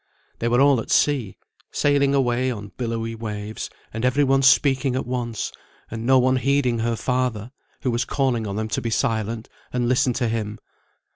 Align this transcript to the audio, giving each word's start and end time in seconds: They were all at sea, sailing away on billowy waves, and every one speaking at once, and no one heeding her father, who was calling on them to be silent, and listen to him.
They 0.39 0.47
were 0.47 0.59
all 0.61 0.79
at 0.81 0.89
sea, 0.89 1.37
sailing 1.71 2.15
away 2.15 2.49
on 2.49 2.71
billowy 2.75 3.13
waves, 3.13 3.69
and 3.93 4.03
every 4.03 4.23
one 4.23 4.41
speaking 4.41 4.95
at 4.95 5.05
once, 5.05 5.51
and 5.91 6.07
no 6.07 6.17
one 6.17 6.37
heeding 6.37 6.79
her 6.79 6.95
father, 6.95 7.51
who 7.83 7.91
was 7.91 8.03
calling 8.03 8.47
on 8.47 8.55
them 8.55 8.67
to 8.69 8.81
be 8.81 8.89
silent, 8.89 9.47
and 9.71 9.87
listen 9.87 10.13
to 10.13 10.27
him. 10.27 10.57